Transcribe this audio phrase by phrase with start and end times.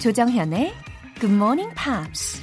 [0.00, 0.72] 조정현의
[1.18, 2.40] Good Morning Pops.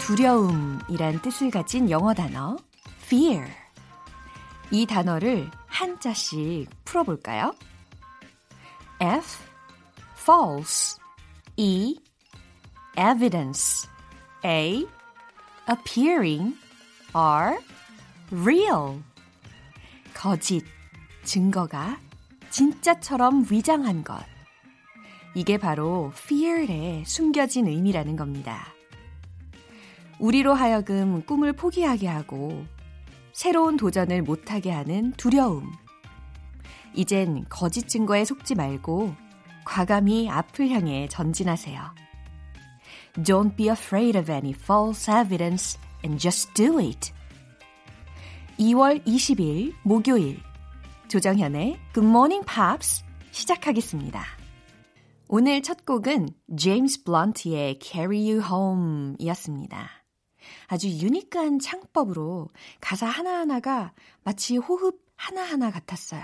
[0.00, 2.58] 두려움이란 뜻을 가진 영어 단어
[3.04, 3.46] fear.
[4.70, 7.54] 이 단어를 한자씩 풀어볼까요?
[9.00, 9.42] F
[10.18, 10.98] false
[11.56, 11.96] E
[12.98, 13.88] evidence
[14.44, 14.86] A
[15.70, 16.54] appearing
[17.14, 17.58] R
[18.30, 19.02] real
[20.24, 20.64] 거짓,
[21.22, 21.98] 증거가
[22.48, 24.24] 진짜처럼 위장한 것.
[25.34, 28.68] 이게 바로 fear의 숨겨진 의미라는 겁니다.
[30.18, 32.64] 우리로 하여금 꿈을 포기하게 하고
[33.34, 35.70] 새로운 도전을 못하게 하는 두려움.
[36.94, 39.14] 이젠 거짓 증거에 속지 말고
[39.66, 41.94] 과감히 앞을 향해 전진하세요.
[43.16, 47.12] Don't be afraid of any false evidence and just do it.
[48.58, 50.38] 2월 20일 목요일
[51.08, 53.02] 조정현의 Good Morning Pops
[53.32, 54.24] 시작하겠습니다.
[55.26, 59.90] 오늘 첫 곡은 제임스 블런트의 Carry You Home 이었습니다.
[60.68, 62.48] 아주 유니크한 창법으로
[62.80, 66.22] 가사 하나하나가 마치 호흡 하나하나 같았어요.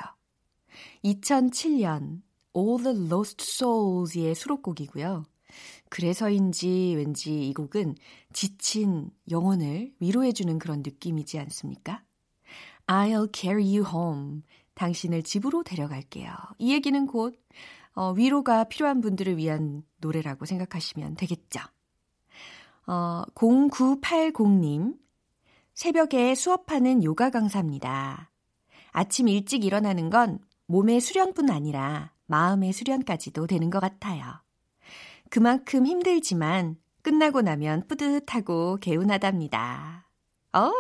[1.05, 2.22] 2007년
[2.56, 5.25] All the Lost Souls의 수록곡이고요.
[5.89, 7.97] 그래서인지 왠지 이 곡은
[8.33, 12.05] 지친 영혼을 위로해주는 그런 느낌이지 않습니까?
[12.91, 14.43] I'll carry you home.
[14.75, 16.35] 당신을 집으로 데려갈게요.
[16.59, 17.41] 이 얘기는 곧
[17.95, 21.61] 어, 위로가 필요한 분들을 위한 노래라고 생각하시면 되겠죠.
[22.89, 24.97] 어, 0980님,
[25.73, 28.31] 새벽에 수업하는 요가 강사입니다.
[28.91, 34.43] 아침 일찍 일어나는 건 몸의 수련뿐 아니라 마음의 수련까지도 되는 것 같아요.
[35.29, 40.09] 그만큼 힘들지만 끝나고 나면 뿌듯하고 개운하답니다.
[40.53, 40.71] 어,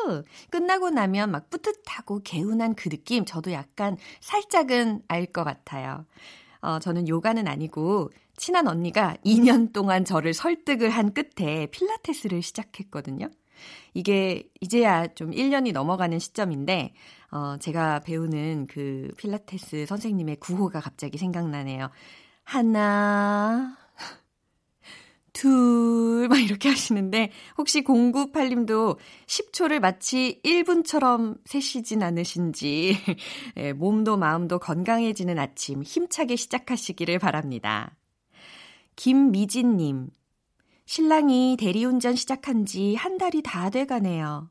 [0.50, 6.06] 끝나고 나면 막 뿌듯하고 개운한 그 느낌 저도 약간 살짝은 알 것 같아요.
[6.60, 13.28] 어, 저는 요가는 아니고 친한 언니가 2년 동안 저를 설득을 한 끝에 필라테스를 시작했거든요.
[13.94, 16.94] 이게 이제야 좀 1년이 넘어가는 시점인데,
[17.30, 21.90] 어, 제가 배우는 그 필라테스 선생님의 구호가 갑자기 생각나네요.
[22.44, 23.76] 하나,
[25.40, 32.94] 둘, 막 이렇게 하시는데, 혹시 098님도 10초를 마치 1분처럼 세시진 않으신지,
[33.56, 37.96] 예, 몸도 마음도 건강해지는 아침 힘차게 시작하시기를 바랍니다.
[38.96, 40.08] 김미진님,
[40.84, 44.50] 신랑이 대리운전 시작한 지 한 달이 다 돼 가네요.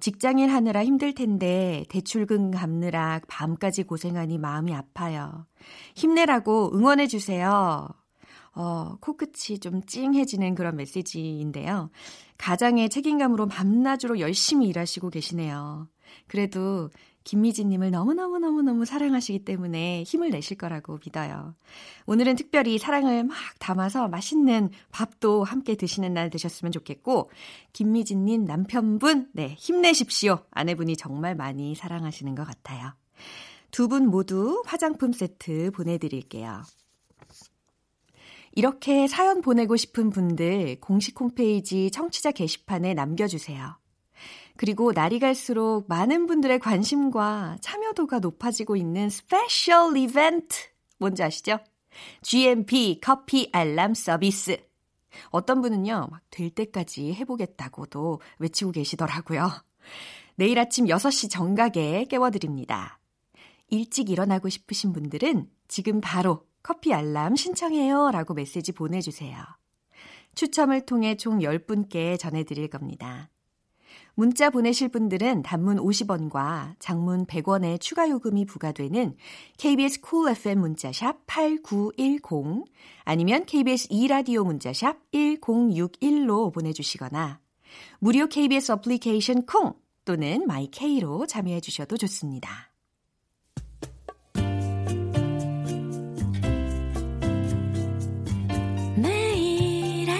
[0.00, 5.46] 직장일 하느라 힘들 텐데 대출금 갚느라 밤까지 고생하니 마음이 아파요.
[5.94, 7.88] 힘내라고 응원해 주세요.
[8.56, 11.90] 어, 코끝이 좀 찡해지는 그런 메시지인데요.
[12.38, 15.88] 가장의 책임감으로 밤낮으로 열심히 일하시고 계시네요.
[16.26, 16.90] 그래도
[17.24, 21.54] 김미진님을 너무너무너무너무 사랑하시기 때문에 힘을 내실 거라고 믿어요.
[22.06, 27.30] 오늘은 특별히 사랑을 막 담아서 맛있는 밥도 함께 드시는 날 되셨으면 좋겠고,
[27.72, 30.38] 김미진님 남편분, 네, 힘내십시오.
[30.52, 32.92] 아내분이 정말 많이 사랑하시는 것 같아요.
[33.72, 36.62] 두 분 모두 화장품 세트 보내드릴게요.
[38.56, 43.78] 이렇게 사연 보내고 싶은 분들 공식 홈페이지 청취자 게시판에 남겨주세요.
[44.56, 50.56] 그리고 날이 갈수록 많은 분들의 관심과 참여도가 높아지고 있는 special 이벤트
[50.98, 51.58] 뭔지 아시죠?
[52.22, 54.56] GMP 커피 알람 서비스.
[55.28, 59.50] 어떤 분은요, 막 될 때까지 해보겠다고도 외치고 계시더라고요.
[60.36, 62.98] 내일 아침 6시 정각에 깨워드립니다.
[63.68, 69.36] 일찍 일어나고 싶으신 분들은 지금 바로 커피 알람 신청해요 라고 메시지 보내주세요.
[70.34, 73.30] 추첨을 통해 총 10분께 전해드릴 겁니다.
[74.16, 79.14] 문자 보내실 분들은 단문 50원과 장문 100원의 추가 요금이 부과되는
[79.58, 82.64] KBS cool cool FM 문자샵 8910
[83.04, 87.38] 아니면 KBS 2라디오 문자샵 1061로 보내주시거나
[88.00, 89.74] 무료 KBS 어플리케이션 콩
[90.04, 92.72] 또는 마이케이로 참여해 주셔도 좋습니다.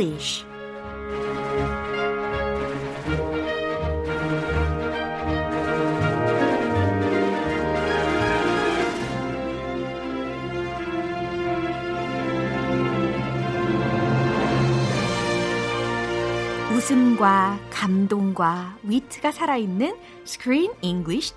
[0.00, 0.44] English.
[17.18, 21.34] ...과 감동과 위트가 살아있는 Screen English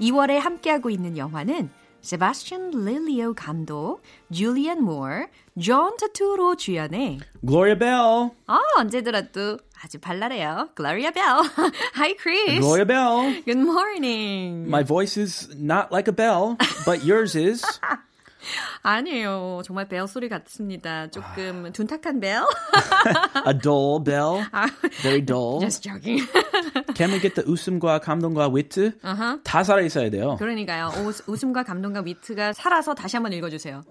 [0.00, 1.70] 2월에 함께하고 있는 영화는
[2.07, 4.01] 세바스찬 릴리오 감독,
[4.31, 5.27] 줄리안 모어,
[5.61, 8.31] 존 타투로 주연의 Gloria Bell.
[8.47, 10.69] 아, 언제 들어도 아주 발랄해요.
[10.75, 11.43] Gloria Bell.
[11.95, 12.59] Hi, Chris.
[12.59, 13.41] Gloria Bell.
[13.45, 14.67] Good morning.
[14.67, 17.63] My voice is not like a bell, but yours is.
[18.81, 19.61] 아니에요.
[19.63, 21.07] 정말 벨 소리 같습니다.
[21.09, 22.43] 조금 둔탁한 벨.
[23.47, 24.43] a dull bell.
[25.01, 25.61] Very dull.
[25.61, 26.27] Just joking.
[26.94, 28.98] Can we get the 웃음과 감동과 위트?
[29.02, 29.40] Uh-huh.
[29.44, 30.36] 다 살아 있어야 돼요.
[30.38, 30.90] 그러니까요.
[30.98, 33.82] 오, 웃음과 감동과 위트가 살아서 다시 한번 읽어주세요.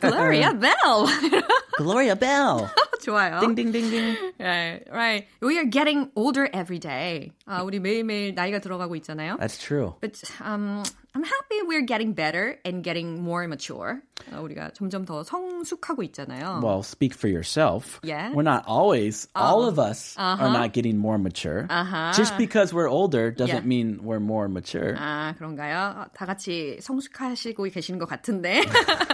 [0.00, 1.06] Gloria Bell.
[1.78, 2.68] Gloria Bell.
[3.02, 3.40] 좋아요.
[3.40, 4.16] Ding ding ding ding.
[4.38, 5.26] Right, right.
[5.42, 7.32] We are getting older every day.
[7.46, 9.36] 아, 우리 매일매일 나이가 들어가고 있잖아요.
[9.38, 9.94] That's true.
[10.00, 10.82] But um,
[11.16, 14.02] I'm happy we're getting better and getting more mature.
[14.32, 16.60] 어, 우리가 점점 더 성숙하고 있잖아요.
[16.60, 18.00] Well, speak for yourself.
[18.02, 18.32] Yeah.
[18.34, 21.66] We're not always, all of us are not getting more mature.
[21.70, 22.12] Uh-huh.
[22.16, 23.64] Just because we're older doesn't Yeah.
[23.64, 24.96] mean we're more mature.
[24.98, 26.06] 아, 그런가요?
[26.14, 28.62] 다 같이 성숙하시고 계시는 것 같은데.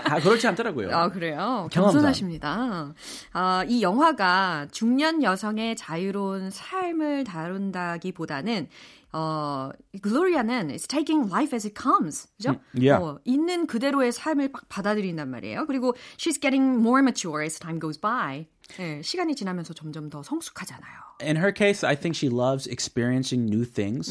[0.05, 0.97] 아, 그렇지 않더라고요.
[0.97, 1.69] 아, 그래요?
[1.71, 2.95] 겸손하십니다.
[3.35, 8.69] 아, 이 영화가 중년 여성의 자유로운 삶을 다룬다기보다는
[9.14, 9.72] 어,
[10.02, 12.28] 글로리아는 is taking life as it comes.
[12.38, 12.60] 그죠?
[12.74, 13.02] yeah.
[13.02, 15.66] 어, 있는 그대로의 삶을 막 받아들인단 말이에요.
[15.68, 18.48] 그리고 she's getting more mature as time goes by.
[18.80, 21.06] 예, 시간이 지나면서 점점 더 성숙하잖아요.
[21.22, 24.10] in her case, I think she loves experiencing new things.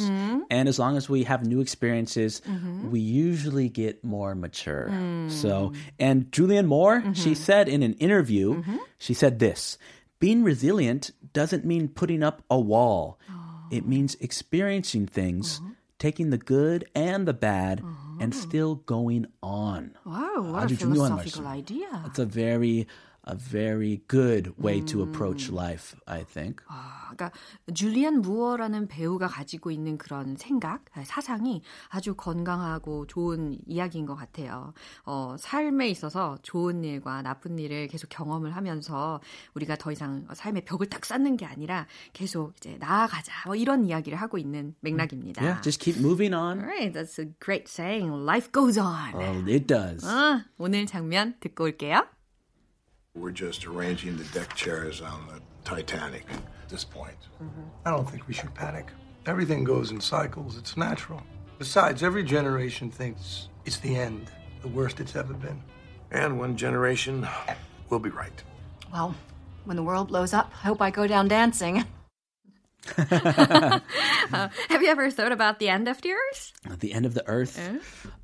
[0.51, 2.41] And as long as we have new experiences,
[2.91, 4.89] we usually get more mature.
[5.29, 8.63] So, and Julianne Moore, she said in an interview,
[8.99, 9.77] she said this
[10.21, 13.19] being resilient doesn't mean putting up a wall,
[13.72, 15.72] It means experiencing things, mm-hmm.
[15.98, 17.80] taking the good and the bad,
[18.20, 18.50] and mm-hmm.
[18.50, 19.96] still going on.
[20.06, 22.04] Wow, what a philosophical idea.
[22.06, 22.88] It's a very
[23.30, 26.64] a very good way to approach life, I think.
[26.68, 27.32] 아, 그러니까
[27.74, 34.74] 줄리안 무어라는 배우가 가지고 있는 그런 생각, 사상이 아주 건강하고 좋은 이야기인 것 같아요.
[35.06, 39.22] 어, 삶에 있어서 좋은 일과 나쁜 일을 계속 경험을 하면서
[39.54, 44.20] 우리가 더 이상 삶의 벽을 딱 쌓는 게 아니라 계속 이제 나아가자 뭐 이런 이야기를
[44.20, 45.44] 하고 있는 맥락입니다.
[45.44, 46.60] Yeah, just keep moving on.
[46.60, 48.12] Alright, that's a great saying.
[48.12, 49.14] Life goes on.
[49.14, 50.06] Oh, it does.
[50.06, 52.06] 아, 오늘 장면 듣고 올게요.
[53.20, 57.18] We're just arranging the deck chairs on the Titanic at this point.
[57.44, 57.62] Mm-hmm.
[57.86, 58.88] I don't think we should panic.
[59.26, 60.58] Everything goes in cycles.
[60.58, 61.22] It's natural.
[61.58, 64.32] Besides, every generation thinks it's the end,
[64.62, 65.62] the worst it's ever been.
[66.12, 67.28] And one generation
[67.90, 68.42] will be right.
[68.94, 69.14] Well,
[69.66, 71.84] when the world blows up, I hope I go down dancing.
[72.96, 73.82] Have
[74.82, 76.54] you ever thought about the end of the earth?
[76.72, 77.60] At the end of the earth.
[77.60, 77.80] Eh?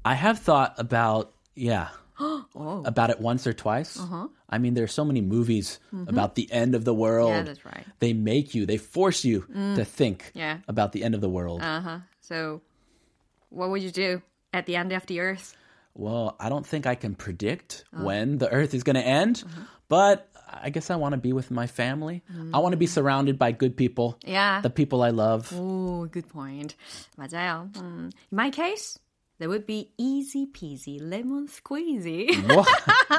[0.05, 1.89] I have thought about, yeah,
[2.19, 2.83] oh.
[2.85, 3.99] about it once or twice.
[3.99, 4.29] Uh-huh.
[4.48, 5.78] I mean, there's so many movies
[6.08, 7.30] about the end of the world.
[7.30, 7.86] Yeah, that's right.
[8.00, 9.46] They make you, they force you
[9.76, 10.58] to think Yeah.
[10.68, 11.62] about the end of the world.
[11.62, 12.00] Uh-huh.
[12.20, 12.60] So,
[13.50, 15.56] what would you do at the end of the earth?
[15.94, 19.42] well, I don't think I can predict when the earth is going to end,
[19.90, 22.22] but I guess I want to be with my family.
[22.54, 24.62] I want to be surrounded by good people, Yeah.
[24.62, 25.50] the people I love.
[25.54, 26.74] Oh, good point.
[27.18, 27.70] 맞아요.
[27.74, 28.98] 음, in my case,
[29.38, 32.28] there would be easy peasy lemon squeezy.
[32.54, 32.68] What?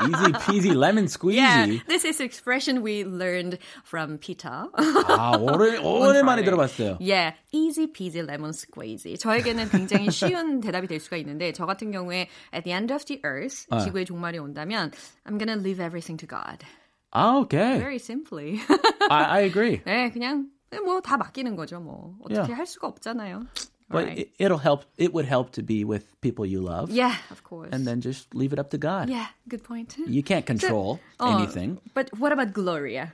[0.05, 1.35] Easy peasy lemon squeezy.
[1.37, 4.69] yeah, this is expression we learned from Peter.
[4.77, 6.97] 아, 오래, 오랜만에 들어봤어요.
[7.01, 9.17] Yeah, easy peasy lemon squeezy.
[9.17, 13.19] 저에게는 굉장히 쉬운 대답이 될 수가 있는데 저 같은 경우에 at the end of the
[13.25, 14.91] earth, 지구의 종말이 온다면
[15.25, 16.63] I'm gonna leave everything to God.
[17.11, 17.79] Ah, okay.
[17.79, 18.61] Very simply.
[19.09, 19.81] I, I agree.
[19.85, 20.47] 네, 그냥
[20.85, 22.15] 뭐 다 맡기는 거죠, 뭐.
[22.23, 22.53] 어떻게 Yeah.
[22.55, 23.41] 할 수가 없잖아요.
[23.89, 24.19] But Right.
[24.19, 24.85] it, it'll help.
[24.97, 26.89] It would help to be with people you love.
[26.91, 27.69] Yeah, of course.
[27.73, 29.09] And then just leave it up to God.
[29.09, 29.97] yeah, good point.
[30.07, 31.77] You can't control 어, anything.
[31.93, 33.11] But what about Gloria?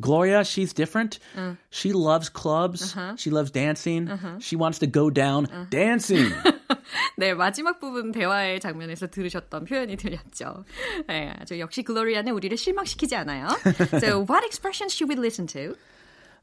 [0.00, 1.18] Gloria, she's different.
[1.36, 1.54] Uh.
[1.70, 2.96] She loves clubs.
[2.96, 3.16] Uh-huh.
[3.16, 4.08] She loves dancing.
[4.40, 6.32] She wants to go down dancing.
[7.18, 10.64] 네, 마지막 부분 대화의 장면에서 들으셨던 표현이 들렸죠.
[11.08, 13.48] 네, 아주 역시 글로리아는 우리를 실망시키지 않아요.
[14.00, 15.76] So, what expressions should we listen to?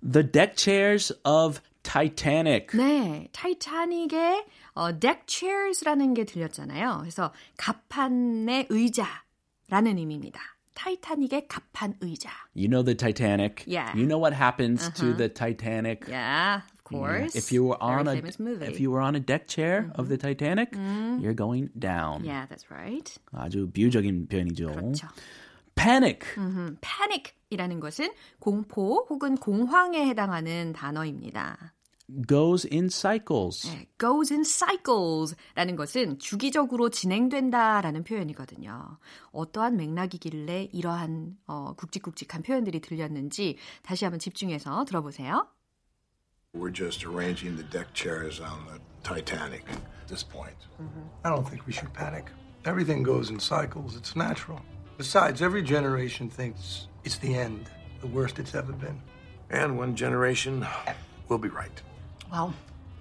[0.02, 2.77] the deck chairs of Titanic.
[2.77, 6.99] 네, 타이타닉의 어, deck chairs라는 게 들렸잖아요.
[7.01, 10.39] 그래서 갑판의 의자라는 의미입니다.
[10.75, 12.29] 타이타닉의 갑판 의자.
[12.55, 13.65] You know the Titanic.
[13.67, 13.91] Yeah.
[13.97, 16.07] You know what happens to the Titanic.
[16.07, 17.35] Yeah, of course.
[17.35, 18.67] If you were on Very a famous movie.
[18.67, 22.23] if you were on a deck chair of the Titanic, you're going down.
[22.23, 23.11] Yeah, that's right.
[23.33, 24.67] 아주 비유적인 표현이죠.
[24.75, 25.09] 그렇죠.
[25.75, 26.21] Panic.
[26.83, 31.73] panic이라는 것은 공포 혹은 공황에 해당하는 단어입니다.
[32.28, 33.68] goes in cycles.
[33.68, 38.98] 네, goes in cycles 라는 것은 주기적으로 진행된다 라는 표현이거든요.
[39.32, 45.48] 어떠한 맥락이길래 이러한 어, 굵직굵직한 표현들이 들렸는지 다시 한번 집중해서 들어보세요.
[46.54, 50.58] We're just arranging the deck chairs on the Titanic at this point.
[51.24, 52.26] I don't think we should panic.
[52.66, 53.96] Everything goes in cycles.
[53.98, 54.62] It's natural.
[54.98, 59.02] Besides, every generation thinks it's the end, the worst it's ever been.
[59.50, 60.64] And one generation
[61.28, 61.82] will be right.
[62.32, 62.54] Well,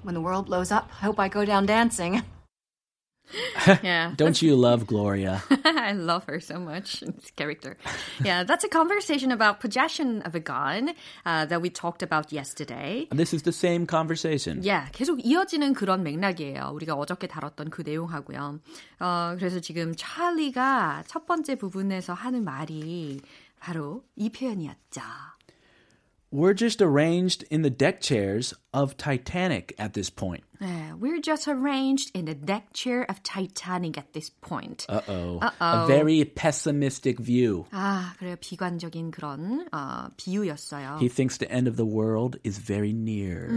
[0.02, 2.22] when the world blows up, I hope I go down dancing.
[3.82, 4.12] Yeah.
[4.16, 5.42] Don't you love Gloria?
[5.64, 7.76] I love her so much, this character.
[8.22, 10.92] Yeah, that's a conversation about possession of a gun
[11.24, 13.06] uh, that we talked about yesterday.
[13.10, 14.60] this is the same conversation.
[14.62, 16.72] Yeah, 계속 이어지는 그런 맥락이에요.
[16.74, 18.60] 우리가 어저께 다뤘던 그 내용하고요.
[19.00, 23.20] 어, 그래서 지금 찰리가 첫 번째 부분에서 하는 말이
[23.60, 25.00] 바로 이 표현이었죠.
[26.32, 30.42] We're just arranged in the deck chairs of Titanic at this point.
[30.62, 34.86] 네, we're just arranged in the deck chair of Titanic at this point.
[34.88, 35.40] Uh-oh.
[35.60, 37.66] A very pessimistic view.
[37.70, 38.36] 아, 그래요.
[38.40, 41.00] 비관적인 그런 어, 비유였어요.
[41.00, 43.48] He thinks the end of the world is very near.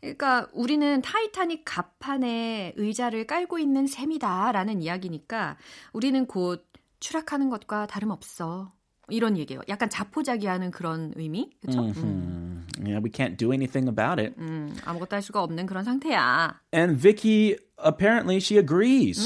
[0.00, 5.56] 그러니까 우리는 타이타닉 갑판에 의자를 깔고 있는 셈이다라는 이야기니까
[5.92, 6.64] 우리는 곧
[7.00, 8.70] 추락하는 것과 다름없어.
[9.09, 9.61] 이런 얘기예요.
[9.69, 11.81] 약간 자포자기하는 그런 의미, 그렇죠?
[12.03, 14.35] 음, Yeah, we can't do anything about it.
[14.37, 16.59] 음, 아무것도 할 수가 없는 그런 상태야.
[16.73, 19.19] And Vicky apparently she agrees.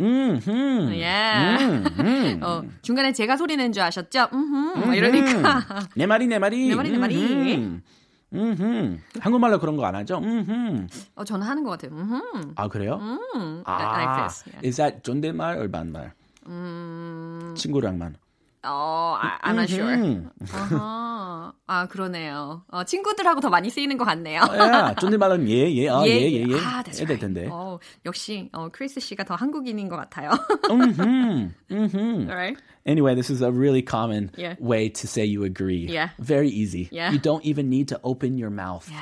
[0.00, 0.38] 음.
[0.40, 0.94] Mm-hmm.
[0.94, 2.40] 예.
[2.42, 4.28] 어, 중간에 제가 소리 낸 줄 아셨죠?
[4.32, 5.62] 막 이러니까.
[5.94, 6.68] 내 말이 내 말이.
[6.68, 7.80] 내 말이, 내 말이.
[8.32, 8.98] 음흠.
[9.20, 10.18] 한국말로 그런 거 안 하죠?
[10.18, 10.86] 음흠.
[11.16, 11.90] 어, 저는 하는 것 같아요.
[11.98, 12.52] 음흠.
[12.56, 12.98] 아 그래요?
[13.34, 13.62] 음.
[13.66, 14.44] 아, like this.
[14.48, 14.66] Yeah.
[14.68, 16.12] is that 존댓말 or 반말?
[16.46, 18.16] 음, 친구랑만.
[18.62, 19.94] 어, I'm not sure.
[19.94, 20.30] 음.
[20.52, 21.52] 어허.
[21.66, 22.62] 아, 그러네요.
[22.68, 24.40] 어, 친구들하고 더 많이 쓰이는 것 같네요.
[24.42, 26.54] 야, 존댓말은 예, 예, 아, 예, 예, 예.
[26.58, 27.18] 아, that's right.
[27.20, 27.48] 텐데.
[27.50, 30.30] 어, 역시 어, 크리스 씨가 더 한국인인 것 같아요.
[30.70, 32.28] 음흠, 음흠.
[32.28, 32.60] Alright.
[32.86, 34.56] Anyway, this is a really common Yeah.
[34.58, 35.86] way to say you agree.
[35.86, 36.10] Yeah.
[36.18, 36.88] Very easy.
[36.90, 37.12] Yeah.
[37.12, 38.90] You don't even need to open your mouth.
[38.90, 38.96] 야,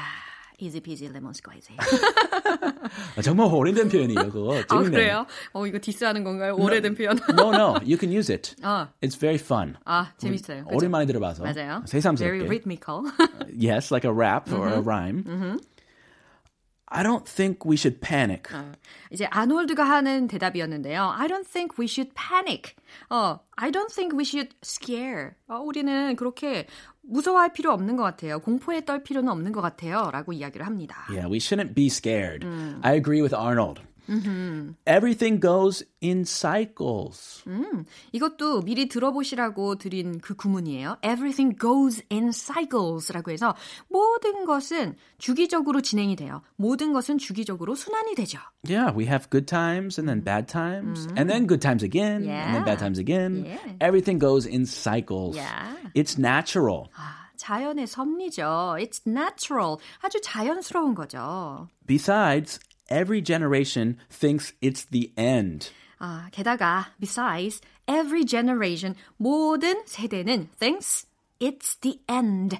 [0.59, 1.75] easy peasy lemon squeezy.
[3.17, 4.55] 아, 정말 오래된 표현이에요, 그거.
[4.57, 4.91] 아, 재밌네.
[4.91, 5.25] 그래요?
[5.53, 6.55] 어, 이거 디스하는 건가요?
[6.55, 7.19] 오래된 표현.
[7.35, 7.75] No, no.
[7.83, 8.55] You can use it.
[8.61, 9.75] 아, It's very fun.
[9.85, 10.65] 아, 재밌어요.
[10.65, 10.75] 그죠?
[10.77, 11.43] 오랜만에 들어봐서.
[11.43, 11.83] 맞아요.
[11.85, 12.45] Very 새삼스럽게.
[12.47, 13.03] rhythmical.
[13.57, 15.23] Yes, like a rap or a rhyme.
[16.90, 18.44] I don't think we should panic.
[18.54, 18.72] 어,
[19.10, 21.12] 이제 아놀드가 하는 대답이었는데요.
[21.16, 22.74] I don't think we should panic.
[23.10, 25.32] 어, I don't think we should scare.
[25.48, 26.66] 어, 우리는 그렇게
[27.02, 28.38] 무서워할 필요 없는 것 같아요.
[28.40, 30.10] 공포에 떨 필요는 없는 것 같아요.
[30.12, 31.06] 라고 이야기를 합니다.
[31.08, 32.46] Yeah, we shouldn't be scared.
[32.82, 33.80] I agree with Arnold.
[34.86, 37.44] Everything goes in cycles.
[38.12, 40.96] 이것도 미리 들어보시라고 드린 그 구문이에요.
[41.04, 43.54] Everything goes in cycles라고 해서
[43.88, 46.42] 모든 것은 주기적으로 진행이 돼요.
[46.56, 48.38] 모든 것은 주기적으로 순환이 되죠.
[48.66, 52.54] Yeah, we have good times and then bad times and then good times again and
[52.54, 52.80] then bad Yeah.
[52.80, 53.44] times again.
[53.44, 53.76] Yeah.
[53.80, 55.36] Everything goes in cycles.
[55.36, 55.76] Yeah.
[55.94, 56.88] It's natural.
[56.96, 58.76] 아, 자연의 섭리죠.
[58.78, 59.76] It's natural.
[60.02, 61.68] 아주 자연스러운 거죠.
[61.86, 65.71] Besides, every generation thinks it's the end.
[65.99, 71.07] 아, 게다가 besides every generation 모든 세대는 thinks
[71.39, 72.57] it's the end.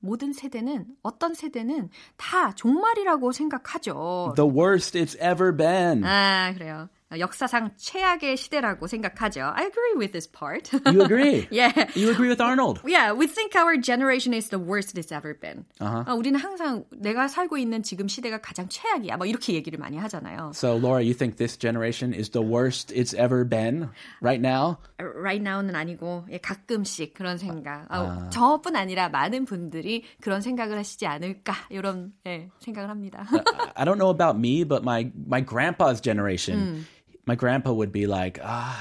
[0.00, 4.34] 모든 세대는 어떤 세대는 다 종말이라고 생각하죠.
[4.36, 6.02] The worst it's ever been.
[6.04, 6.88] 아, 그래요.
[7.17, 9.53] 역사상 최악의 시대라고 생각하죠.
[9.55, 10.69] I agree with this part.
[10.85, 11.47] You agree?
[11.51, 11.71] yeah.
[11.95, 12.81] You agree with Arnold?
[12.83, 15.65] Yeah, we think our generation is the worst it's ever been.
[15.79, 16.03] Uh-huh.
[16.05, 19.17] 아, 우리는 항상 내가 살고 있는 지금 시대가 가장 최악이야.
[19.17, 20.51] 뭐 이렇게 얘기를 많이 하잖아요.
[20.53, 23.89] So, Laura, you think this generation is the worst it's ever been
[24.21, 24.77] right now?
[24.99, 27.85] Right now는 아니고 예, 가끔씩 그런 생각.
[27.89, 33.25] 아, 저뿐 아니라 많은 분들이 그런 생각을 하시지 않을까 이런 예, 생각을 합니다.
[33.75, 36.85] I don't know about me, but my my grandpa's generation,
[37.26, 38.76] my grandpa would be like, ah,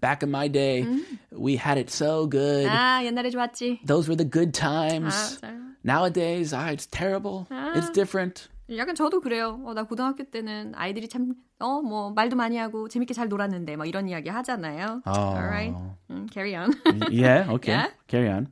[0.00, 0.84] back in my day,
[1.32, 2.66] we had it so good.
[2.68, 3.80] 아 옛날에 좋았지.
[3.86, 5.40] Those were the good times.
[5.42, 5.60] 아, 맞아요.
[5.84, 7.46] Nowadays, ah, it's terrible.
[7.76, 8.48] It's different.
[8.68, 9.62] 약간 저도 그래요.
[9.64, 13.86] 어, 나 고등학교 때는 아이들이 참, 어, 뭐, 말도 많이 하고 재밌게 잘 놀았는데, 뭐
[13.86, 15.02] 이런 이야기 하잖아요.
[15.06, 15.12] 어.
[15.12, 15.74] Alright.
[16.10, 16.72] 음, carry on.
[17.12, 17.72] yeah, okay.
[17.72, 17.90] Yeah?
[18.08, 18.48] Carry on.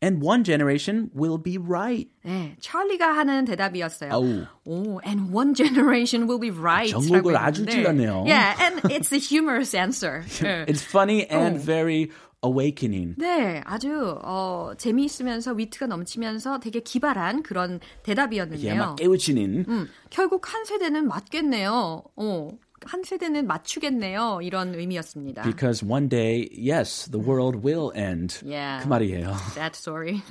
[0.00, 2.08] And one generation will be right.
[2.24, 4.12] 네, 찰리가 하는 대답이었어요.
[4.12, 4.44] 아우.
[4.64, 6.92] 오, and one generation will be right.
[6.92, 8.22] 전곡을 아주 찔렀네요.
[8.24, 10.22] Yeah, and it's a humorous answer.
[10.40, 10.64] 네.
[10.68, 11.64] It's funny and Oh.
[11.64, 12.10] very
[12.44, 13.16] awakening.
[13.18, 18.70] 네, 아주 어, 재미있으면서 위트가 넘치면서 되게 기발한 그런 대답이었는데요.
[18.70, 19.64] Yeah, 막 깨우치는.
[19.68, 22.04] 음, 결국 한 세대는 맞겠네요.
[22.14, 22.48] 어,
[22.88, 24.40] 한 세대는 맞추겠네요.
[24.42, 25.42] 이런 의미였습니다.
[25.42, 28.40] Because one day, yes, the world will end.
[28.42, 28.82] Yeah.
[28.82, 29.36] 그 말이에요.
[29.52, 30.22] Sad story.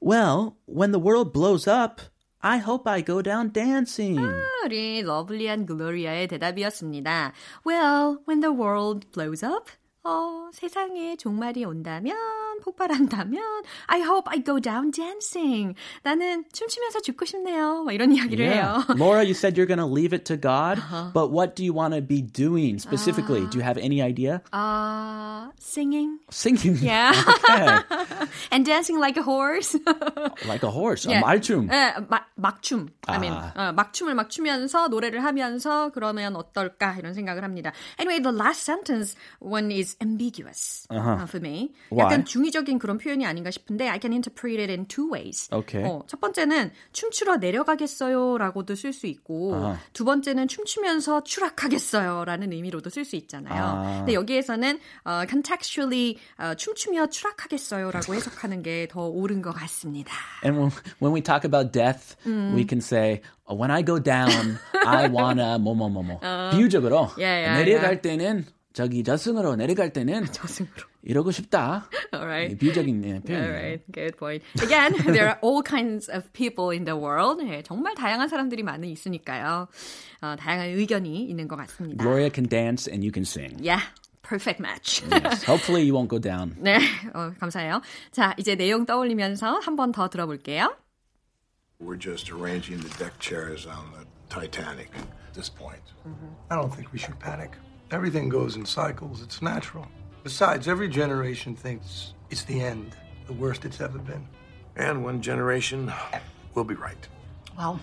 [0.00, 2.00] Well, when the world blows up,
[2.40, 4.20] I hope I go down dancing.
[4.64, 7.32] 우리 러블리한 글로리아의 대답이었습니다.
[7.66, 9.68] Well, when the world blows up,
[10.05, 12.15] 어, 세상에 종말이 온다면,
[12.63, 13.41] 폭발한다면,
[13.85, 15.75] I hope I go down dancing.
[16.01, 17.83] 나는 춤추면서 죽고 싶네요.
[17.83, 18.83] 막 이런 이야기를 해요.
[18.97, 21.11] Laura, you said you're going to leave it to God, uh-huh.
[21.13, 23.43] but what do you want to be doing specifically?
[23.43, 24.41] Uh, do you have any idea?
[24.51, 26.17] Uh, singing.
[26.31, 26.77] Singing?
[26.81, 27.13] Yeah.
[27.45, 27.77] okay.
[28.51, 29.77] and dancing like a horse.
[30.47, 31.05] like a horse?
[31.05, 31.21] Yeah.
[31.21, 31.69] 말춤?
[31.69, 32.89] 네, 막, 막춤.
[33.07, 33.53] I mean, 아.
[33.55, 37.71] 어, 막춤을 막 추면서 노래를 하면서 그러면 어떨까 이런 생각을 합니다.
[37.99, 41.22] Anyway, the last sentence one is ambiguous uh-huh.
[41.22, 41.72] uh, for me.
[41.90, 42.04] Why?
[42.04, 45.48] 약간 중의적인 그런 표현이 아닌가 싶은데 I can interpret it in two ways.
[45.52, 45.84] Okay.
[45.84, 49.78] 어, 첫 번째는 춤추러 내려가겠어요라고도 쓸 수 있고 uh-huh.
[49.92, 53.62] 두 번째는 춤추면서 추락하겠어요라는 의미로도 쓸 수 있잖아요.
[53.62, 53.98] uh-huh.
[53.98, 60.12] 근데 여기에서는 uh, contextually uh, 춤추며 추락하겠어요라고 해석하는 게 더 옳은 것 같습니다.
[60.44, 62.54] And when, when we talk about death, 음.
[62.54, 66.20] we can say when I go down, I wanna 뭐뭐뭐뭐.
[66.22, 66.50] 어.
[66.52, 68.02] 비유적으로 yeah, yeah, 내려갈 yeah.
[68.02, 68.44] 때는
[68.76, 71.88] 저기 저승으로 내려갈 때는 저승으로 이러고 싶다.
[72.12, 72.58] Alright.
[72.58, 73.42] 비유적인 표현이에요.
[73.42, 74.44] Alright, good point.
[74.60, 77.42] Again, there are all kinds of people in the world.
[77.42, 79.68] 네, 정말 다양한 사람들이 많이 있으니까요.
[80.20, 82.04] 어, 다양한 의견이 있는 것 같습니다.
[82.04, 83.56] Gloria can dance and you can sing.
[83.64, 83.80] Yeah.
[84.20, 85.02] Perfect match.
[85.10, 85.42] yes.
[85.46, 86.54] Hopefully you won't go down.
[86.60, 86.76] 네,
[87.14, 87.80] 어, 감사해요.
[88.12, 90.76] 자, 이제 내용 떠올리면서 한 번 더 들어볼게요.
[91.80, 95.80] We're just arranging the deck chairs on the Titanic at this point.
[96.06, 96.28] Mm-hmm.
[96.52, 97.52] I don't think we should panic.
[97.91, 99.21] Everything goes in cycles.
[99.21, 99.87] It's natural.
[100.23, 102.95] Besides, every generation thinks it's the end,
[103.27, 104.25] the worst it's ever been.
[104.75, 105.91] And one generation
[106.55, 107.07] will be right.
[107.57, 107.79] Well,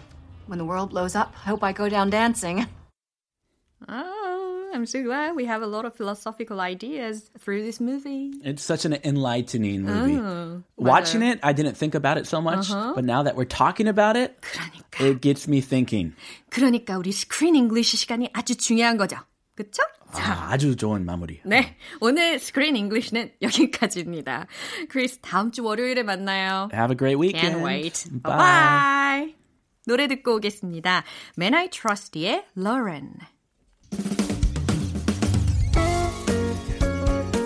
[0.47, 2.67] when the world blows up, I hope I go down dancing.
[3.87, 8.33] Oh, I'm so glad we have a lot of philosophical ideas through this movie.
[8.43, 10.17] It's such an enlightening movie.
[10.17, 12.93] Oh, Watching it, I didn't think about it so much, uh-huh.
[12.95, 15.11] but now that we're talking about it, 그러니까.
[15.11, 16.15] it gets me thinking.
[16.51, 19.19] 그러니까 우리 스크린 잉글리시 시간이 아주 중요한 거죠.
[19.56, 19.84] 그쵸?
[20.14, 21.40] 자, 아, 주 좋은 마무리.
[21.44, 24.48] 네, 오늘 스크린 잉글리시는 여기까지입니다.
[24.90, 26.70] 크리스 다음 주 월요일에 만나요.
[26.74, 27.58] Have a great weekend.
[27.58, 28.10] Can't wait.
[28.22, 28.38] Bye.
[28.38, 29.36] Bye.
[29.86, 31.04] 노래 듣고 오겠습니다.
[31.38, 33.12] Men I Trust의 Lauren.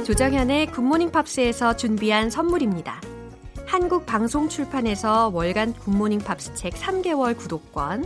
[0.06, 3.02] 조정현의 Good Morning Pops에서 준비한 선물입니다.
[3.66, 8.06] 한국 방송 출판에서 월간 Good Morning Pops 책 3개월 구독권,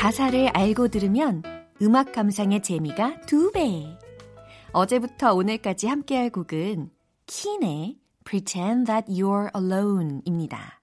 [0.00, 1.42] 가사를 알고 들으면
[1.82, 3.98] 음악 감상의 재미가 두 배.
[4.72, 6.90] 어제부터 오늘까지 함께할 곡은
[7.26, 10.80] Keane의 Pretend That You're Alone입니다.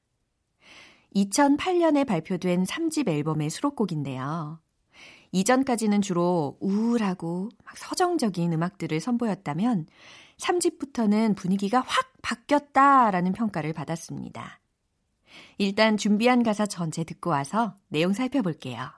[1.15, 4.59] 2008년에 발표된 3집 앨범의 수록곡인데요.
[5.31, 9.87] 이전까지는 주로 우울하고 서정적인 음악들을 선보였다면
[10.37, 14.59] 3집부터는 분위기가 확 바뀌었다라는 평가를 받았습니다.
[15.57, 18.91] 일단 준비한 가사 전체 듣고 와서 내용 살펴볼게요.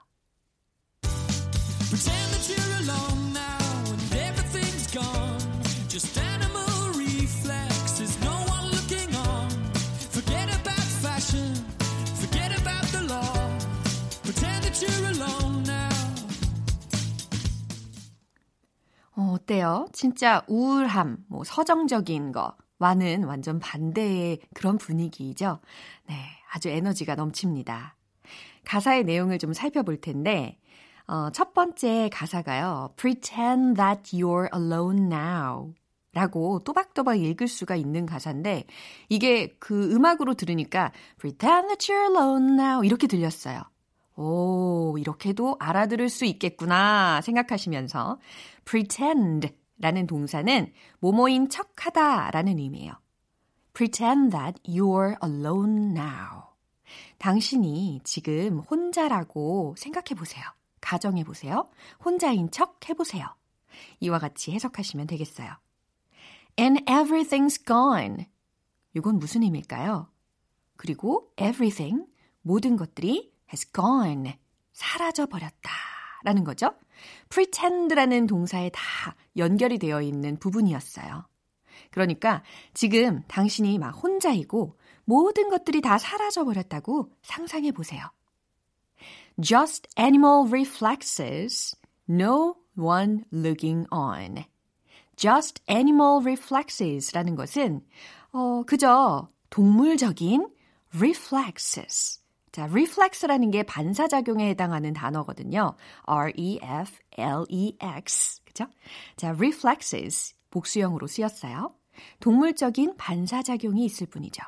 [19.16, 19.88] 어, 어때요?
[19.92, 22.30] 진짜 우울함, 뭐 서정적인
[22.78, 25.58] 거와는 완전 반대의 그런 분위기이죠.
[26.06, 26.14] 네,
[26.52, 27.96] 아주 에너지가 넘칩니다.
[28.64, 30.59] 가사의 내용을 좀 살펴볼 텐데,
[31.10, 32.90] 어, 첫 번째 가사가요.
[32.96, 35.74] Pretend that you're alone now.
[36.12, 38.64] 라고 또박또박 읽을 수가 있는 가사인데
[39.08, 43.62] 이게 그 음악으로 들으니까 Pretend that you're alone now 이렇게 들렸어요.
[44.14, 48.18] 오, 이렇게도 알아들을 수 있겠구나 생각하시면서
[48.64, 52.92] pretend 라는 동사는 모모인 척 하다 라는 의미예요.
[53.72, 56.50] Pretend that you're alone now.
[57.18, 60.44] 당신이 지금 혼자라고 생각해 보세요.
[60.80, 61.68] 가정해 보세요.
[62.04, 63.26] 혼자인 척 해보세요.
[64.00, 65.50] 이와 같이 해석하시면 되겠어요.
[66.58, 68.26] And everything's gone.
[68.94, 70.08] 이건 무슨 의미일까요?
[70.76, 72.06] 그리고 everything,
[72.42, 74.34] 모든 것들이 has gone.
[74.72, 75.70] 사라져 버렸다.
[76.22, 76.72] 라는 거죠.
[77.30, 81.26] pretend라는 동사에 다 연결이 되어 있는 부분이었어요.
[81.90, 82.42] 그러니까
[82.74, 88.04] 지금 당신이 막 혼자이고 모든 것들이 다 사라져 버렸다고 상상해 보세요.
[89.40, 91.74] Just animal reflexes,
[92.06, 94.44] no one looking on.
[95.16, 97.80] Just animal reflexes라는 것은
[98.32, 100.48] 어, 그저 동물적인
[100.94, 102.20] reflexes.
[102.52, 105.76] 자, reflex라는 게 반사작용에 해당하는 단어거든요.
[106.04, 106.80] R-E-F-L-E-X.
[108.44, 108.66] 그죠?
[109.16, 110.34] 자, reflexes.
[110.50, 111.74] 복수형으로 쓰였어요.
[112.18, 114.42] 동물적인 반사작용이 있을 뿐이죠.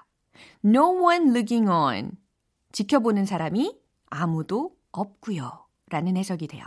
[0.65, 2.19] No one looking on.
[2.73, 3.79] 지켜보는 사람이
[4.11, 5.67] 아무도 없고요.
[5.89, 6.65] 라는 해석이 돼요.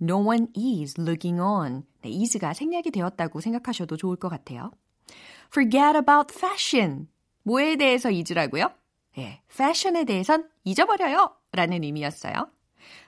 [0.00, 1.84] No one is looking on.
[2.02, 4.72] 네, is가 생략이 되었다고 생각하셔도 좋을 것 같아요.
[5.46, 7.08] Forget about fashion.
[7.44, 8.72] 뭐에 대해서 잊으라고요?
[9.18, 11.36] 예, fashion에 대해선 잊어버려요.
[11.52, 12.48] 라는 의미였어요.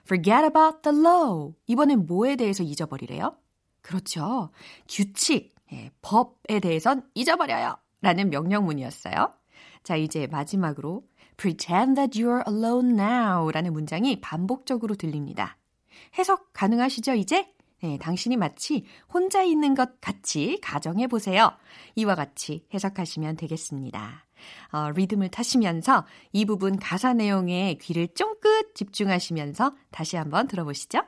[0.03, 1.53] Forget about the law.
[1.67, 3.35] 이번엔 뭐에 대해서 잊어버리래요?
[3.81, 4.51] 그렇죠.
[4.87, 7.77] 규칙, 예, 법에 대해선 잊어버려요.
[8.01, 9.33] 라는 명령문이었어요.
[9.83, 11.03] 자, 이제 마지막으로
[11.37, 15.57] pretend that you're alone now 라는 문장이 반복적으로 들립니다.
[16.17, 17.47] 해석 가능하시죠, 이제?
[17.81, 21.51] 네, 당신이 마치 혼자 있는 것 같이 가정해 보세요.
[21.95, 24.25] 이와 같이 해석하시면 되겠습니다.
[24.71, 31.01] 어, 리듬을 타시면서 이 부분 가사 내용에 귀를 쫑긋 집중하시면서 다시 한번 들어보시죠.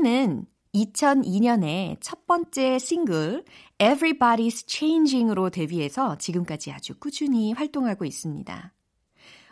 [0.00, 3.44] Keane은 2002년에 첫 번째 싱글
[3.78, 8.72] Everybody's Changing으로 데뷔해서 지금까지 아주 꾸준히 활동하고 있습니다.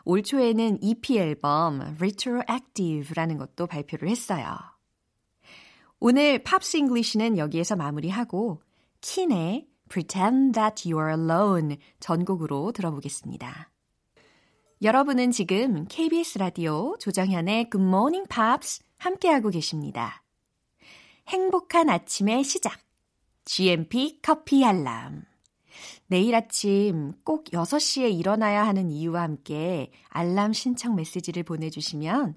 [0.06, 4.56] 올 초에는 EP 앨범 Retroactive라는 것도 발표를 했어요.
[6.00, 8.62] 오늘 Pops English는 여기에서 마무리하고
[9.02, 13.70] Keane의 Pretend That You're Alone 전곡으로 들어보겠습니다.
[14.80, 20.22] 여러분은 지금 KBS 라디오 조정현의 Good Morning Pops 함께하고 계십니다.
[21.28, 22.80] 행복한 아침의 시작.
[23.44, 25.24] GMP 커피 알람.
[26.06, 32.34] 내일 아침 꼭 6시에 일어나야 하는 이유와 함께 알람 신청 메시지를 보내주시면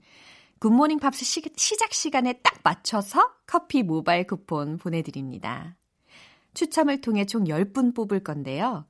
[0.60, 5.77] Good Morning Pops 시, 시작 시간에 딱 맞춰서 커피 모바일 쿠폰 보내드립니다.
[6.54, 8.86] 추첨을 통해 총 10분 뽑을 건데요.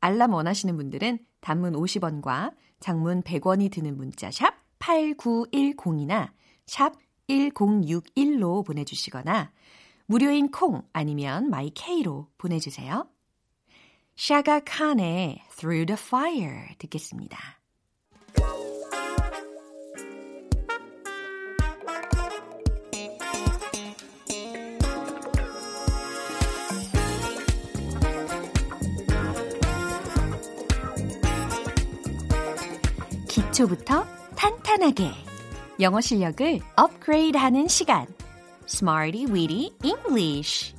[0.00, 6.32] 알람 원하시는 분들은 단문 50원과 장문 100원이 드는 문자 샵 8910이나
[6.66, 6.92] 샵
[7.28, 9.52] 1061로 보내주시거나
[10.06, 13.08] 무료인 콩 아니면 마이케이로 보내주세요.
[14.14, 17.38] 샤가 칸의 Through the Fire 듣겠습니다.
[33.28, 34.04] 기초부터
[34.36, 35.35] 탄탄하게
[35.78, 38.06] 영어 실력을 업그레이드 하는 시간.
[38.66, 40.74] Smarty Weedy English.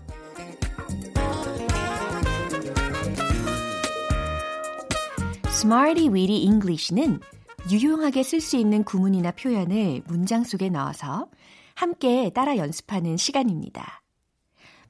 [5.45, 7.19] Smarty Weedy English는
[7.69, 11.27] 유용하게 쓸 수 있는 구문이나 표현을 문장 속에 넣어서
[11.75, 14.01] 함께 따라 연습하는 시간입니다.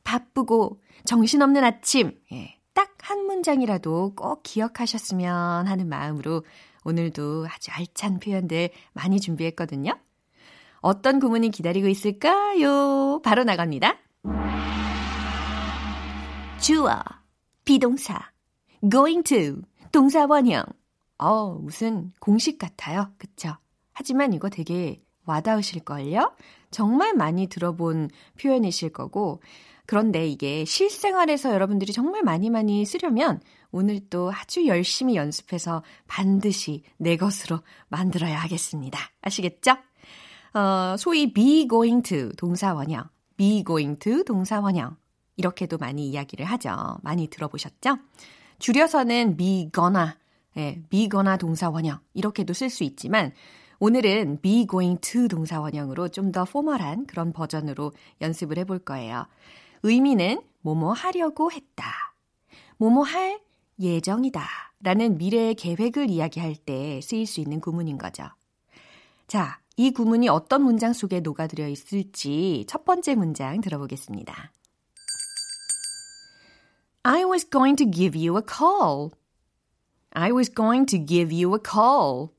[0.05, 6.45] 바쁘고 정신없는 아침, 예, 딱한 문장이라도 꼭 기억하셨으면 하는 마음으로
[6.87, 9.91] 오늘도 아주 알찬 표현들 많이 준비했거든요.
[10.79, 13.21] 어떤 구문이 기다리고 있을까요?
[13.23, 13.97] 바로 나갑니다.
[16.61, 17.03] 주어,
[17.65, 18.31] 비동사,
[18.89, 20.63] going to, 동사 원형.
[21.17, 23.11] 어, 무슨 공식 같아요.
[23.17, 23.57] 그쵸?
[23.91, 26.37] 하지만 이거 되게 와닿으실걸요?
[26.71, 29.41] 정말 많이 들어본 표현이실 거고,
[29.85, 37.17] 그런데 이게 실생활에서 여러분들이 정말 많이 많이 쓰려면 오늘 또 아주 열심히 연습해서 반드시 내
[37.17, 38.99] 것으로 만들어야 하겠습니다.
[39.21, 39.77] 아시겠죠?
[40.53, 43.03] 어, 소위 be going to 동사 원형,
[43.35, 44.95] be going to 동사 원형.
[45.35, 46.97] 이렇게도 많이 이야기를 하죠.
[47.03, 47.97] 많이 들어보셨죠?
[48.59, 50.13] 줄여서는 be gonna,
[50.57, 51.99] 예, be gonna 동사 원형.
[52.15, 53.33] 이렇게도 쓸 수 있지만,
[53.79, 59.27] 오늘은 be going to 동사 원형으로 좀 더 포멀한 그런 버전으로 연습을 해볼 거예요.
[59.83, 61.85] 의미는 뭐뭐 하려고 했다.
[62.77, 63.39] 뭐뭐 할
[63.79, 64.41] 예정이다.
[64.81, 68.29] 라는 미래의 계획을 이야기할 때 쓰일 수 있는 구문인 거죠.
[69.27, 74.51] 자, 이 구문이 어떤 문장 속에 녹아들어 있을지 첫 번째 문장 들어보겠습니다.
[77.03, 79.11] I was going to give you a call.
[80.11, 82.29] I was going to give you a call.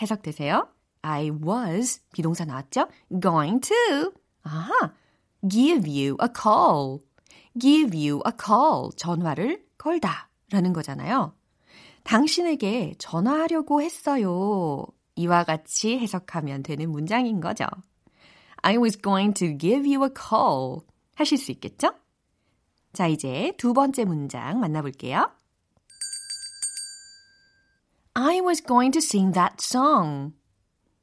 [0.00, 0.68] 해석되세요?
[1.02, 2.88] I was 비동사 나왔죠?
[3.20, 4.12] going to.
[4.42, 4.92] 아하.
[5.48, 7.00] give you a call.
[7.58, 8.90] give you a call.
[8.96, 10.31] 전화를 걸다.
[10.52, 11.34] 라는 거잖아요.
[12.04, 14.84] 당신에게 전화하려고 했어요.
[15.16, 17.64] 이와 같이 해석하면 되는 문장인 거죠.
[18.58, 20.80] I was going to give you a call.
[21.14, 21.94] 하실 수 있겠죠?
[22.92, 25.30] 자, 이제 두 번째 문장 만나볼게요.
[28.14, 30.34] I was going to sing that song.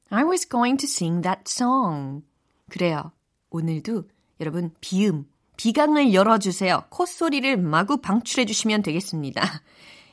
[0.10, 2.24] I was going to sing that song.
[2.70, 3.12] 그래요.
[3.50, 4.04] 오늘도
[4.40, 5.28] 여러분 비음,
[5.60, 6.86] 비강을 열어주세요.
[6.89, 9.41] 콧소리를 마구 방출해 주시면 되겠습니다.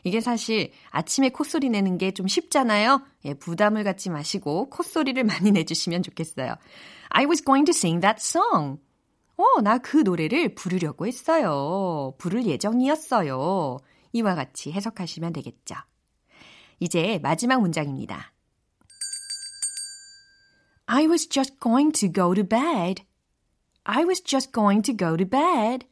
[0.02, 3.00] 이게 사실 아침에 콧소리 내는 게 좀 쉽잖아요.
[3.26, 6.56] 예, 부담을 갖지 마시고 콧소리를 많이 내주시면 좋겠어요.
[7.10, 8.80] I was going to sing that song.
[9.36, 12.12] 어, 나 그 노래를 부르려고 했어요.
[12.18, 13.76] 부를 예정이었어요.
[14.14, 15.76] 이와 같이 해석하시면 되겠죠.
[16.80, 18.32] 이제 마지막 문장입니다.
[20.86, 23.04] I was just going to go to bed.
[23.88, 25.86] I was just going to go to bed.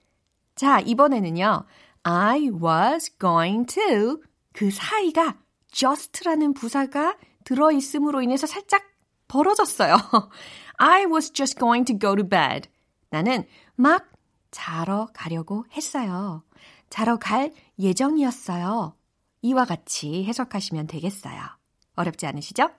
[0.57, 1.65] 자, 이번에는요.
[2.03, 4.21] I was going to
[4.53, 5.37] 그 사이가
[5.71, 8.83] just라는 부사가 들어있음으로 인해서 살짝
[9.29, 9.97] 벌어졌어요.
[10.79, 12.69] I was just going to go to bed.
[13.11, 14.11] 나는 막
[14.51, 16.43] 자러 가려고 했어요.
[16.91, 18.97] 자러 갈 예정이었어요.
[19.43, 21.41] 이와 같이 해석하시면 되겠어요.
[21.95, 22.71] 어렵지 않으시죠?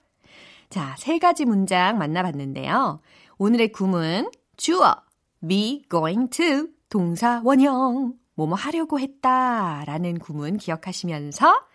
[0.68, 3.00] 자, 세 가지 문장 만나봤는데요.
[3.38, 5.02] 오늘의 구문 주어
[5.46, 11.66] be going to 동사 원형 뭐뭐 하려고 했다 라는 구문 기억하시면서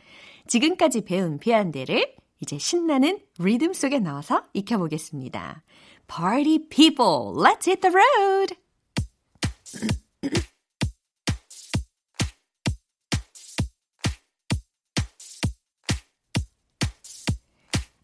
[0.47, 5.63] 지금까지 배운 표현들을 이제 신나는 리듬 속에 넣어서 익혀보겠습니다.
[6.07, 8.55] Party people, let's hit the road!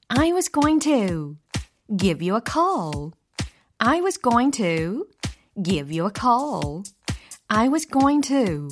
[0.09, 1.37] I was going to
[1.95, 3.13] give you a call.
[3.80, 5.06] I was going to
[5.60, 6.84] give you a call.
[7.50, 8.70] I was going to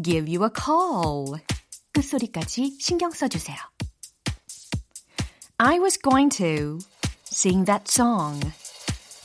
[0.00, 1.38] give you a call.
[1.92, 3.56] 끝소리까지 신경 써주세요.
[5.58, 6.78] I was going to
[7.24, 8.40] sing that song.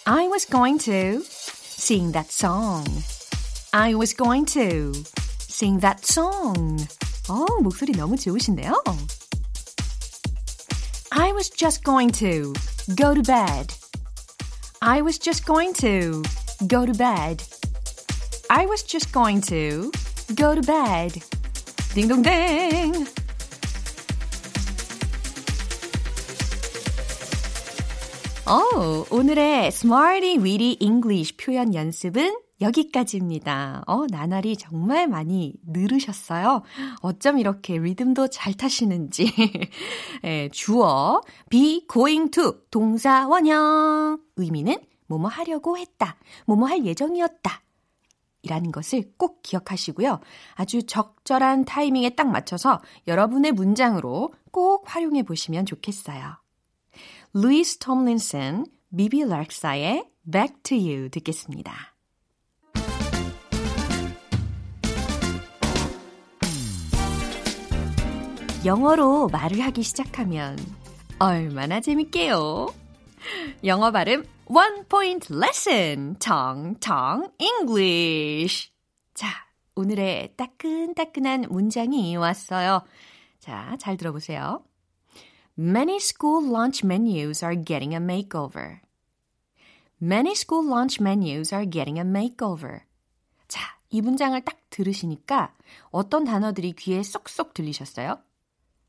[0.06, 2.86] I was going to sing that song.
[3.74, 4.94] I was going to
[5.40, 6.78] sing that song.
[7.28, 8.74] 어, 목소리 너무 좋으신데요?
[11.12, 12.54] I was just going to
[12.96, 13.74] go to bed.
[14.84, 16.24] I was just going to
[16.68, 17.44] go to bed.
[18.50, 19.92] I was just going to
[20.36, 21.22] go to bed.
[21.94, 23.06] 딩동댕.
[28.46, 33.85] 어, 오늘의 Smarty Weedy English 표현 연습은 여기까지입니다.
[33.87, 36.63] 어, 나날이 정말 많이 늘으셨어요.
[37.01, 39.33] 어쩜 이렇게 리듬도 잘 타시는지.
[40.25, 44.19] 예, 주어, be going to, 동사 원형.
[44.37, 46.17] 의미는 뭐뭐 하려고 했다.
[46.47, 47.63] 뭐뭐 할 예정이었다.
[48.43, 50.21] 이라는 것을 꼭 기억하시고요.
[50.55, 56.37] 아주 적절한 타이밍에 딱 맞춰서 여러분의 문장으로 꼭 활용해 보시면 좋겠어요.
[57.33, 61.94] 루이스 톰린슨, 비비 락사의 Back to You 듣겠습니다.
[68.65, 70.57] 영어로 말을 하기 시작하면
[71.19, 72.69] 얼마나 재밌게요.
[73.63, 78.71] 영어 발음 One Point Lesson 텅텅 English
[79.13, 79.29] 자,
[79.75, 82.83] 오늘의 따끈따끈한 문장이 왔어요.
[83.39, 84.65] 자, 잘 들어보세요.
[85.59, 88.81] Many school lunch menus are getting a makeover.
[90.01, 92.81] Many school lunch menus are getting a makeover.
[93.47, 95.53] 자, 이 문장을 딱 들으시니까
[95.91, 98.19] 어떤 단어들이 귀에 쏙쏙 들리셨어요?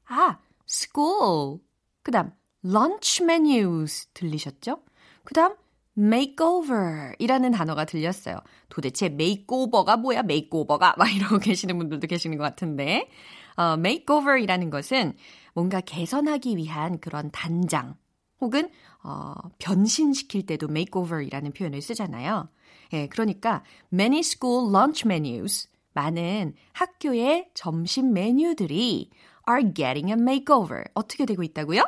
[0.08, 0.38] 아,
[0.68, 1.60] school.
[2.04, 2.32] 그 다음,
[2.64, 4.80] lunch menus 들리셨죠?
[5.24, 5.56] 그 다음,
[5.98, 8.40] makeover 이라는 단어가 들렸어요.
[8.70, 10.96] 도대체 makeover가 뭐야, makeover가?
[10.98, 13.10] 막 이러고 계시는 분들도 계시는 것 같은데.
[13.56, 15.14] 어, makeover 이라는 것은
[15.54, 17.96] 뭔가 개선하기 위한 그런 단장
[18.42, 18.70] 혹은
[19.04, 22.50] 어, 변신시킬 때도 makeover 이라는 표현을 쓰잖아요.
[22.94, 23.64] 예, 그러니까
[23.94, 29.10] many school lunch menus 많은 학교의 점심 메뉴들이
[29.50, 30.84] are getting a makeover.
[30.94, 31.84] 어떻게 되고 있다고요?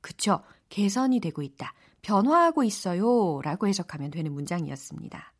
[0.00, 0.42] 그쵸.
[0.68, 1.74] 개선이 되고 있다.
[2.02, 3.40] 변화하고 있어요.
[3.42, 5.32] 라고 해석하면 되는 문장이었습니다.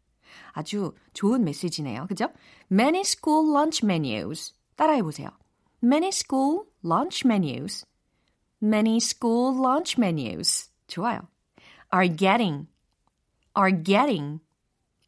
[0.53, 2.07] 아주 좋은 메시지네요.
[2.09, 2.29] 그죠?
[2.71, 4.55] Many school lunch menus.
[4.77, 5.31] 따라해 보세요.
[5.83, 7.87] Many school lunch menus.
[8.63, 10.71] Many school lunch menus.
[10.87, 11.29] 좋아요.
[11.93, 12.69] Are getting,
[13.57, 14.41] are getting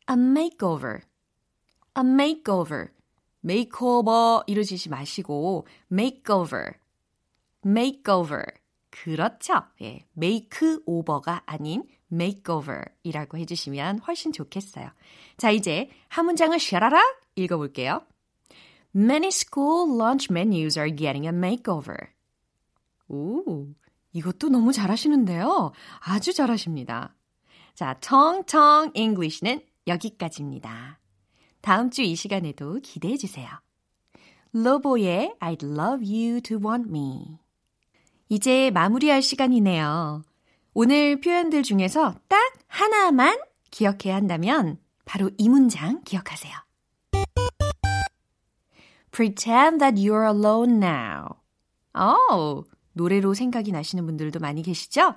[0.08, 1.02] a makeover.
[1.96, 2.88] A makeover.
[3.44, 6.74] Makeover 이러시지 마시고 makeover.
[7.64, 8.44] makeover.
[8.90, 9.62] 그렇죠.
[9.80, 14.90] 예, make over가 아닌 makeover 이라고 해주시면 훨씬 좋겠어요.
[15.38, 17.02] 자, 이제 한 문장을 샤라락
[17.36, 18.02] 읽어볼게요.
[18.94, 21.96] Many school lunch menus are getting a makeover.
[23.08, 23.66] 오,
[24.12, 25.72] 이것도 너무 잘하시는데요.
[26.00, 27.14] 아주 잘하십니다.
[27.74, 30.98] 자, 텅텅 English는 여기까지입니다.
[31.62, 33.48] 다음 주 이 시간에도 기대해 주세요.
[34.52, 37.38] 로보의 I'd love you to want me.
[38.28, 40.22] 이제 마무리할 시간이네요.
[40.74, 43.38] 오늘 표현들 중에서 딱 하나만
[43.70, 46.52] 기억해야 한다면 바로 이 문장 기억하세요.
[49.10, 51.28] Pretend that you're alone now.
[51.94, 52.62] 어,
[52.94, 55.14] 노래로 생각이 나시는 분들도 많이 계시죠?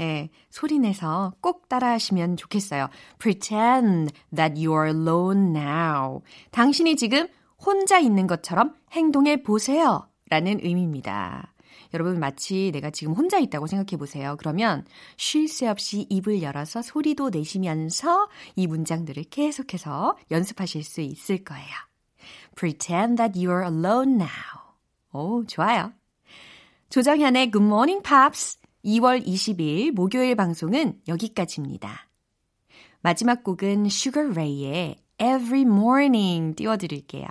[0.00, 2.88] 예, 소리내서 꼭 따라하시면 좋겠어요.
[3.18, 6.20] Pretend that you're alone now.
[6.50, 7.28] 당신이 지금
[7.64, 10.08] 혼자 있는 것처럼 행동해 보세요.
[10.30, 11.52] 라는 의미입니다.
[11.94, 14.36] 여러분 마치 내가 지금 혼자 있다고 생각해 보세요.
[14.38, 14.84] 그러면
[15.16, 21.66] 쉴 새 없이 입을 열어서 소리도 내시면서 이 문장들을 계속해서 연습하실 수 있을 거예요.
[22.54, 24.28] Pretend that you're alone now.
[25.12, 25.92] 오, 좋아요.
[26.90, 32.08] 조정현의 Good Morning Pops 2월 20일 목요일 방송은 여기까지입니다.
[33.00, 37.26] 마지막 곡은 Sugar Ray의 Every Morning 띄워드릴게요.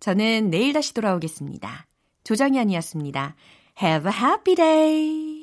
[0.00, 1.86] 저는 내일 다시 돌아오겠습니다.
[2.24, 3.36] 조정현이었습니다.
[3.82, 5.33] Have a happy day!